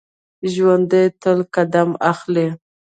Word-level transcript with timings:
ژوندي 0.53 1.03
تل 1.21 1.39
قدم 1.55 1.89
اخلي 2.11 2.47